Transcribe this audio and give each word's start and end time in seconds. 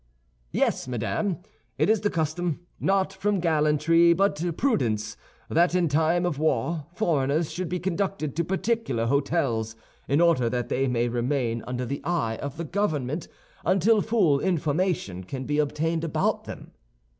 "Yes, 0.51 0.87
madame, 0.87 1.37
it 1.77 1.87
is 1.87 2.01
the 2.01 2.09
custom, 2.09 2.61
not 2.79 3.13
from 3.13 3.39
gallantry 3.39 4.13
but 4.13 4.57
prudence, 4.57 5.15
that 5.47 5.75
in 5.75 5.87
time 5.87 6.25
of 6.25 6.39
war 6.39 6.87
foreigners 6.95 7.51
should 7.51 7.69
be 7.69 7.79
conducted 7.79 8.35
to 8.35 8.43
particular 8.43 9.05
hôtels, 9.05 9.75
in 10.07 10.19
order 10.19 10.49
that 10.49 10.69
they 10.69 10.87
may 10.87 11.07
remain 11.07 11.63
under 11.67 11.85
the 11.85 12.01
eye 12.03 12.37
of 12.37 12.57
the 12.57 12.65
government 12.65 13.27
until 13.63 14.01
full 14.01 14.39
information 14.39 15.23
can 15.23 15.43
be 15.43 15.59
obtained 15.59 16.03
about 16.03 16.45
them." 16.45 16.71